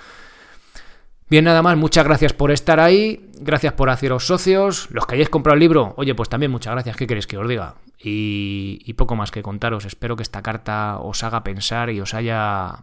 Bien, 1.28 1.44
nada 1.44 1.62
más, 1.62 1.76
muchas 1.76 2.04
gracias 2.04 2.32
por 2.32 2.50
estar 2.50 2.78
ahí, 2.78 3.30
gracias 3.40 3.72
por 3.72 3.88
haceros 3.88 4.26
socios, 4.26 4.88
los 4.90 5.06
que 5.06 5.14
hayáis 5.14 5.30
comprado 5.30 5.54
el 5.54 5.60
libro, 5.60 5.94
oye, 5.96 6.14
pues 6.14 6.28
también 6.28 6.52
muchas 6.52 6.74
gracias, 6.74 6.96
¿qué 6.96 7.06
queréis 7.06 7.26
que 7.26 7.38
os 7.38 7.48
diga? 7.48 7.76
Y, 7.98 8.92
poco 8.94 9.16
más 9.16 9.30
que 9.30 9.42
contaros, 9.42 9.84
espero 9.84 10.16
que 10.16 10.22
esta 10.22 10.42
carta 10.42 10.98
os 10.98 11.22
haga 11.24 11.42
pensar 11.42 11.88
y 11.90 12.00
os 12.00 12.14
haya 12.14 12.80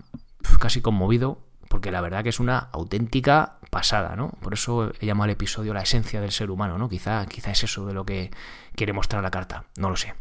casi 0.59 0.81
conmovido, 0.81 1.39
porque 1.67 1.91
la 1.91 2.01
verdad 2.01 2.23
que 2.23 2.29
es 2.29 2.39
una 2.39 2.57
auténtica 2.57 3.57
pasada, 3.69 4.15
¿no? 4.15 4.29
Por 4.41 4.53
eso 4.53 4.91
he 4.99 5.05
llamado 5.05 5.25
al 5.25 5.29
episodio 5.31 5.73
la 5.73 5.83
esencia 5.83 6.19
del 6.19 6.31
ser 6.31 6.49
humano, 6.49 6.77
¿no? 6.77 6.89
Quizá, 6.89 7.25
quizá 7.27 7.51
es 7.51 7.63
eso 7.63 7.85
de 7.85 7.93
lo 7.93 8.05
que 8.05 8.31
quiere 8.75 8.93
mostrar 8.93 9.21
la 9.21 9.29
carta, 9.29 9.65
no 9.77 9.89
lo 9.89 9.95
sé. 9.95 10.15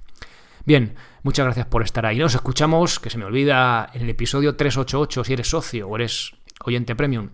Bien, 0.67 0.97
muchas 1.23 1.47
gracias 1.47 1.67
por 1.67 1.83
estar 1.83 2.05
ahí. 2.05 2.19
Nos 2.19 2.35
escuchamos, 2.35 3.01
que 3.01 3.09
se 3.09 3.17
me 3.17 3.25
olvida, 3.25 3.89
en 3.95 4.03
el 4.03 4.11
episodio 4.11 4.57
388, 4.57 5.25
si 5.25 5.33
eres 5.33 5.49
socio 5.49 5.89
o 5.89 5.97
eres 5.97 6.33
oyente 6.63 6.95
premium, 6.95 7.31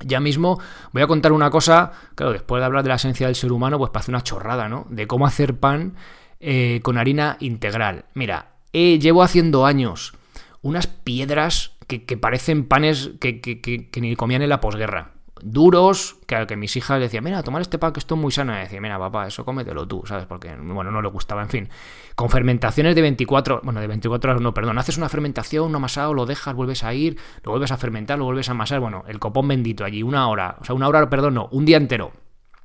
ya 0.00 0.20
mismo 0.20 0.60
voy 0.92 1.02
a 1.02 1.06
contar 1.06 1.32
una 1.32 1.50
cosa, 1.50 1.92
claro, 2.14 2.32
después 2.32 2.60
de 2.60 2.66
hablar 2.66 2.82
de 2.82 2.88
la 2.88 2.96
esencia 2.96 3.26
del 3.26 3.36
ser 3.36 3.52
humano, 3.52 3.78
pues 3.78 3.90
parece 3.90 4.10
una 4.10 4.22
chorrada, 4.22 4.68
¿no? 4.68 4.86
De 4.90 5.06
cómo 5.06 5.26
hacer 5.26 5.56
pan 5.56 5.94
eh, 6.40 6.80
con 6.82 6.98
harina 6.98 7.36
integral. 7.40 8.04
Mira, 8.14 8.52
llevo 8.72 9.22
haciendo 9.22 9.66
años 9.66 10.14
unas 10.62 10.86
piedras 10.86 11.72
que, 11.86 12.00
parecen 12.16 12.66
panes 12.66 13.10
que, 13.20 13.90
ni 14.00 14.16
comían 14.16 14.42
en 14.42 14.48
la 14.48 14.60
posguerra 14.60 15.13
duros, 15.44 16.16
que, 16.26 16.46
que 16.46 16.56
mis 16.56 16.74
hijas 16.76 16.98
decían, 16.98 17.22
mira, 17.22 17.42
tomar 17.42 17.60
este 17.60 17.78
pan 17.78 17.92
que 17.92 18.00
esto 18.00 18.14
es 18.14 18.20
muy 18.20 18.32
sano. 18.32 18.54
Y 18.56 18.60
decía, 18.62 18.80
mira, 18.80 18.98
papá, 18.98 19.26
eso 19.26 19.44
cómetelo 19.44 19.86
tú, 19.86 20.02
¿sabes? 20.06 20.24
Porque, 20.26 20.56
bueno, 20.56 20.90
no 20.90 21.02
le 21.02 21.08
gustaba, 21.08 21.42
en 21.42 21.50
fin. 21.50 21.68
Con 22.14 22.30
fermentaciones 22.30 22.94
de 22.94 23.02
24, 23.02 23.60
bueno, 23.62 23.80
de 23.80 23.86
24 23.86 24.30
horas, 24.30 24.42
no, 24.42 24.54
perdón, 24.54 24.78
haces 24.78 24.96
una 24.96 25.08
fermentación, 25.08 25.66
un 25.66 25.76
amasado, 25.76 26.14
lo 26.14 26.26
dejas, 26.26 26.54
vuelves 26.54 26.82
a 26.82 26.94
ir, 26.94 27.18
lo 27.42 27.52
vuelves 27.52 27.72
a 27.72 27.76
fermentar, 27.76 28.18
lo 28.18 28.24
vuelves 28.24 28.48
a 28.48 28.52
amasar, 28.52 28.80
bueno, 28.80 29.04
el 29.06 29.18
copón 29.18 29.46
bendito 29.46 29.84
allí, 29.84 30.02
una 30.02 30.28
hora, 30.28 30.56
o 30.60 30.64
sea, 30.64 30.74
una 30.74 30.88
hora, 30.88 31.08
perdón, 31.10 31.34
no, 31.34 31.48
un 31.52 31.64
día 31.64 31.76
entero, 31.76 32.12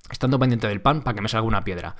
estando 0.10 0.40
pendiente 0.40 0.68
del 0.68 0.82
pan 0.82 1.02
para 1.02 1.16
que 1.16 1.22
me 1.22 1.30
salga 1.30 1.48
una 1.48 1.64
piedra. 1.64 1.96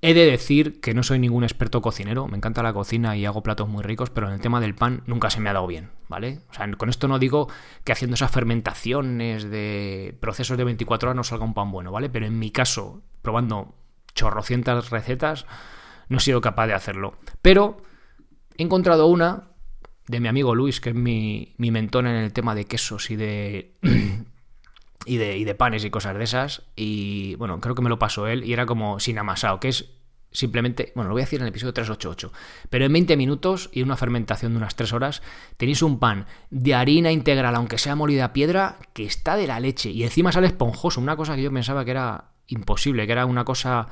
He 0.00 0.14
de 0.14 0.26
decir 0.26 0.80
que 0.80 0.94
no 0.94 1.02
soy 1.02 1.18
ningún 1.18 1.42
experto 1.42 1.82
cocinero, 1.82 2.28
me 2.28 2.36
encanta 2.36 2.62
la 2.62 2.72
cocina 2.72 3.16
y 3.16 3.26
hago 3.26 3.42
platos 3.42 3.68
muy 3.68 3.82
ricos, 3.82 4.10
pero 4.10 4.28
en 4.28 4.34
el 4.34 4.40
tema 4.40 4.60
del 4.60 4.76
pan 4.76 5.02
nunca 5.06 5.28
se 5.28 5.40
me 5.40 5.50
ha 5.50 5.52
dado 5.52 5.66
bien, 5.66 5.90
¿vale? 6.08 6.42
O 6.50 6.54
sea, 6.54 6.70
con 6.76 6.88
esto 6.88 7.08
no 7.08 7.18
digo 7.18 7.48
que 7.82 7.90
haciendo 7.90 8.14
esas 8.14 8.30
fermentaciones 8.30 9.50
de 9.50 10.16
procesos 10.20 10.56
de 10.56 10.62
24 10.62 11.08
horas 11.08 11.16
no 11.16 11.24
salga 11.24 11.44
un 11.44 11.54
pan 11.54 11.72
bueno, 11.72 11.90
¿vale? 11.90 12.08
Pero 12.10 12.26
en 12.26 12.38
mi 12.38 12.52
caso, 12.52 13.02
probando 13.22 13.74
chorrocientas 14.14 14.90
recetas, 14.90 15.46
no 16.08 16.18
he 16.18 16.20
sido 16.20 16.40
capaz 16.40 16.68
de 16.68 16.74
hacerlo. 16.74 17.18
Pero 17.42 17.82
he 18.56 18.62
encontrado 18.62 19.08
una 19.08 19.48
de 20.06 20.20
mi 20.20 20.28
amigo 20.28 20.54
Luis, 20.54 20.80
que 20.80 20.90
es 20.90 20.94
mi, 20.94 21.54
mi 21.58 21.72
mentón 21.72 22.06
en 22.06 22.14
el 22.14 22.32
tema 22.32 22.54
de 22.54 22.66
quesos 22.66 23.10
y 23.10 23.16
de 23.16 23.76
y 25.08 25.16
de, 25.16 25.54
panes 25.54 25.84
y 25.84 25.90
cosas 25.90 26.16
de 26.16 26.24
esas. 26.24 26.62
Y 26.76 27.34
bueno, 27.36 27.60
creo 27.60 27.74
que 27.74 27.82
me 27.82 27.88
lo 27.88 27.98
pasó 27.98 28.26
él 28.26 28.44
y 28.44 28.52
era 28.52 28.66
como 28.66 29.00
sin 29.00 29.18
amasado, 29.18 29.58
que 29.58 29.68
es 29.68 29.90
simplemente, 30.30 30.92
bueno, 30.94 31.08
lo 31.08 31.14
voy 31.14 31.22
a 31.22 31.24
decir 31.24 31.40
en 31.40 31.44
el 31.44 31.48
episodio 31.48 31.72
388, 31.72 32.32
pero 32.68 32.84
en 32.84 32.92
20 32.92 33.16
minutos 33.16 33.70
y 33.72 33.82
una 33.82 33.96
fermentación 33.96 34.52
de 34.52 34.58
unas 34.58 34.76
3 34.76 34.92
horas 34.92 35.22
tenéis 35.56 35.82
un 35.82 35.98
pan 35.98 36.26
de 36.50 36.74
harina 36.74 37.10
integral, 37.10 37.54
aunque 37.54 37.78
sea 37.78 37.94
molida 37.94 38.26
a 38.26 38.32
piedra, 38.34 38.78
que 38.92 39.04
está 39.04 39.36
de 39.36 39.46
la 39.46 39.58
leche 39.58 39.90
y 39.90 40.02
encima 40.02 40.30
sale 40.30 40.48
esponjoso, 40.48 41.00
una 41.00 41.16
cosa 41.16 41.34
que 41.34 41.42
yo 41.42 41.52
pensaba 41.52 41.84
que 41.84 41.92
era 41.92 42.32
imposible, 42.46 43.06
que 43.06 43.12
era 43.12 43.24
una 43.24 43.44
cosa 43.44 43.88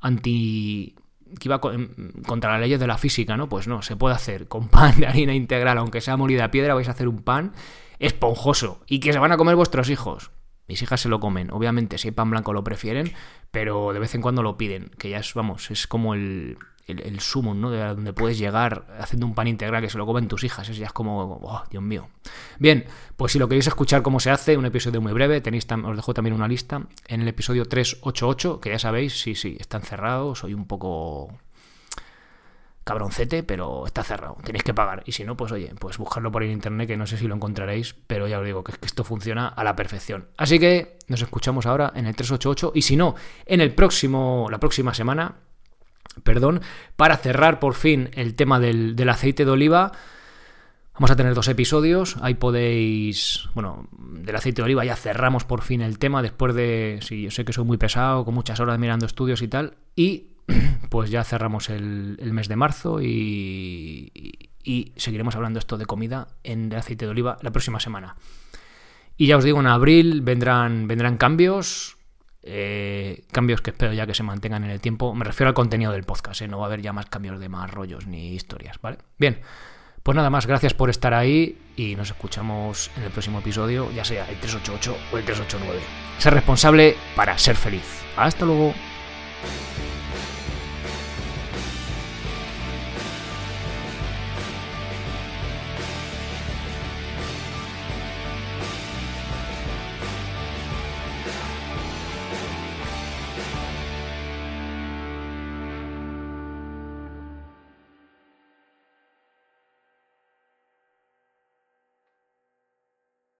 anti 0.00 0.94
que 1.38 1.48
iba 1.48 1.60
contra 1.60 2.52
las 2.52 2.60
leyes 2.60 2.80
de 2.80 2.86
la 2.86 2.96
física, 2.96 3.36
¿no? 3.36 3.48
Pues 3.48 3.68
no, 3.68 3.82
se 3.82 3.96
puede 3.96 4.14
hacer 4.14 4.48
con 4.48 4.68
pan 4.70 4.98
de 5.00 5.06
harina 5.06 5.34
integral, 5.34 5.78
aunque 5.78 6.00
sea 6.00 6.16
molida 6.16 6.44
a 6.44 6.50
piedra, 6.50 6.74
vais 6.74 6.88
a 6.88 6.92
hacer 6.92 7.08
un 7.08 7.22
pan 7.22 7.52
esponjoso 7.98 8.80
y 8.86 9.00
que 9.00 9.12
se 9.12 9.18
van 9.18 9.32
a 9.32 9.36
comer 9.36 9.56
vuestros 9.56 9.90
hijos. 9.90 10.30
Mis 10.68 10.82
hijas 10.82 11.00
se 11.00 11.08
lo 11.08 11.18
comen. 11.18 11.50
Obviamente, 11.50 11.98
si 11.98 12.08
hay 12.08 12.12
pan 12.12 12.30
blanco 12.30 12.52
lo 12.52 12.62
prefieren, 12.62 13.12
pero 13.50 13.92
de 13.92 13.98
vez 13.98 14.14
en 14.14 14.20
cuando 14.20 14.42
lo 14.42 14.58
piden, 14.58 14.90
que 14.98 15.08
ya 15.08 15.18
es, 15.18 15.34
vamos, 15.34 15.70
es 15.70 15.86
como 15.86 16.14
el, 16.14 16.58
el, 16.86 17.20
sumo, 17.20 17.54
¿no? 17.54 17.70
De 17.70 17.78
donde 17.78 18.12
puedes 18.12 18.38
llegar 18.38 18.86
haciendo 18.98 19.26
un 19.26 19.34
pan 19.34 19.48
integral 19.48 19.82
que 19.82 19.90
se 19.90 19.98
lo 19.98 20.06
comen 20.06 20.28
tus 20.28 20.44
hijas. 20.44 20.68
Es 20.68 20.76
ya 20.76 20.86
es 20.86 20.92
como, 20.92 21.40
oh, 21.42 21.62
Dios 21.70 21.82
mío. 21.82 22.08
Bien, 22.58 22.84
pues 23.16 23.32
si 23.32 23.38
lo 23.38 23.48
queréis 23.48 23.66
escuchar 23.66 24.02
cómo 24.02 24.20
se 24.20 24.30
hace, 24.30 24.56
un 24.56 24.66
episodio 24.66 25.00
muy 25.00 25.12
breve, 25.12 25.40
tenéis 25.40 25.66
os 25.70 25.96
dejo 25.96 26.14
también 26.14 26.34
una 26.34 26.48
lista 26.48 26.86
en 27.06 27.22
el 27.22 27.28
episodio 27.28 27.64
388, 27.64 28.60
que 28.60 28.70
ya 28.70 28.78
sabéis, 28.78 29.20
sí, 29.20 29.34
sí, 29.34 29.56
está 29.58 29.78
encerrado, 29.78 30.34
soy 30.34 30.54
un 30.54 30.66
poco 30.66 31.38
cabroncete, 32.88 33.42
pero 33.42 33.84
está 33.86 34.02
cerrado, 34.02 34.38
tenéis 34.42 34.62
que 34.62 34.72
pagar. 34.72 35.02
Y 35.04 35.12
si 35.12 35.22
no, 35.22 35.36
pues 35.36 35.52
oye, 35.52 35.74
pues 35.78 35.98
buscarlo 35.98 36.32
por 36.32 36.42
internet, 36.42 36.88
que 36.88 36.96
no 36.96 37.06
sé 37.06 37.18
si 37.18 37.28
lo 37.28 37.34
encontraréis, 37.34 37.94
pero 38.06 38.26
ya 38.26 38.38
os 38.38 38.46
digo 38.46 38.64
que, 38.64 38.72
que 38.72 38.86
esto 38.86 39.04
funciona 39.04 39.48
a 39.48 39.62
la 39.62 39.76
perfección. 39.76 40.28
Así 40.38 40.58
que 40.58 40.96
nos 41.06 41.20
escuchamos 41.20 41.66
ahora 41.66 41.92
en 41.94 42.06
el 42.06 42.16
388 42.16 42.72
y 42.74 42.82
si 42.82 42.96
no, 42.96 43.14
en 43.44 43.60
el 43.60 43.74
próximo, 43.74 44.48
la 44.50 44.58
próxima 44.58 44.94
semana, 44.94 45.34
perdón, 46.24 46.62
para 46.96 47.18
cerrar 47.18 47.60
por 47.60 47.74
fin 47.74 48.08
el 48.14 48.34
tema 48.34 48.58
del, 48.58 48.96
del 48.96 49.10
aceite 49.10 49.44
de 49.44 49.50
oliva. 49.50 49.92
Vamos 50.94 51.10
a 51.10 51.16
tener 51.16 51.34
dos 51.34 51.48
episodios, 51.48 52.16
ahí 52.22 52.34
podéis, 52.34 53.50
bueno, 53.54 53.86
del 53.92 54.34
aceite 54.34 54.62
de 54.62 54.64
oliva 54.64 54.84
ya 54.86 54.96
cerramos 54.96 55.44
por 55.44 55.60
fin 55.60 55.82
el 55.82 55.98
tema 55.98 56.22
después 56.22 56.54
de, 56.54 57.00
sí, 57.02 57.22
yo 57.22 57.30
sé 57.30 57.44
que 57.44 57.52
soy 57.52 57.64
muy 57.64 57.76
pesado, 57.76 58.24
con 58.24 58.34
muchas 58.34 58.58
horas 58.60 58.78
mirando 58.78 59.04
estudios 59.04 59.42
y 59.42 59.48
tal, 59.48 59.76
y 59.94 60.37
pues 60.90 61.10
ya 61.10 61.24
cerramos 61.24 61.70
el, 61.70 62.18
mes 62.32 62.48
de 62.48 62.56
marzo 62.56 63.00
y, 63.02 64.34
seguiremos 64.96 65.34
hablando 65.34 65.58
esto 65.58 65.78
de 65.78 65.86
comida 65.86 66.28
en 66.44 66.72
aceite 66.74 67.06
de 67.06 67.10
oliva 67.10 67.38
la 67.42 67.50
próxima 67.50 67.80
semana. 67.80 68.16
Y 69.16 69.26
ya 69.26 69.36
os 69.36 69.44
digo, 69.44 69.60
en 69.60 69.66
abril 69.66 70.22
vendrán, 70.22 70.86
vendrán 70.86 71.16
cambios, 71.16 71.96
eh, 72.42 73.24
cambios 73.32 73.60
que 73.62 73.70
espero 73.70 73.92
ya 73.92 74.06
que 74.06 74.14
se 74.14 74.22
mantengan 74.22 74.64
en 74.64 74.70
el 74.70 74.80
tiempo. 74.80 75.14
Me 75.14 75.24
refiero 75.24 75.48
al 75.48 75.54
contenido 75.54 75.92
del 75.92 76.04
podcast, 76.04 76.42
¿eh? 76.42 76.48
no 76.48 76.58
va 76.58 76.64
a 76.64 76.68
haber 76.68 76.82
ya 76.82 76.92
más 76.92 77.06
cambios 77.06 77.40
de 77.40 77.48
más 77.48 77.70
rollos 77.70 78.06
ni 78.06 78.34
historias, 78.34 78.78
¿vale? 78.80 78.98
Bien, 79.18 79.40
pues 80.02 80.14
nada 80.16 80.30
más, 80.30 80.46
gracias 80.46 80.74
por 80.74 80.88
estar 80.90 81.14
ahí 81.14 81.58
y 81.76 81.96
nos 81.96 82.10
escuchamos 82.10 82.90
en 82.96 83.04
el 83.04 83.10
próximo 83.10 83.40
episodio, 83.40 83.90
ya 83.90 84.04
sea 84.04 84.28
el 84.28 84.38
388 84.38 84.96
o 85.12 85.18
el 85.18 85.24
389. 85.24 85.80
Ser 86.18 86.34
responsable 86.34 86.96
para 87.16 87.36
ser 87.36 87.56
feliz. 87.56 88.02
Hasta 88.16 88.44
luego. 88.44 88.72